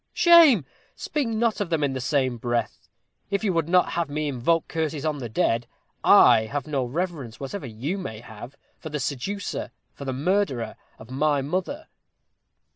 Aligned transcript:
shame! 0.15 0.65
Speak 0.95 1.27
not 1.27 1.61
of 1.61 1.69
them 1.69 1.83
in 1.83 1.93
the 1.93 2.01
same 2.01 2.39
breath, 2.39 2.89
if 3.29 3.43
you 3.43 3.53
would 3.53 3.69
not 3.69 3.89
have 3.89 4.09
me 4.09 4.27
invoke 4.27 4.67
curses 4.67 5.05
on 5.05 5.19
the 5.19 5.29
dead! 5.29 5.67
I 6.03 6.45
have 6.47 6.65
no 6.65 6.83
reverence 6.85 7.39
whatever 7.39 7.67
you 7.67 7.99
may 7.99 8.21
have 8.21 8.55
for 8.79 8.89
the 8.89 8.99
seducer 8.99 9.69
for 9.93 10.05
the 10.05 10.11
murderer 10.11 10.75
of 10.97 11.11
my 11.11 11.43
mother." 11.43 11.85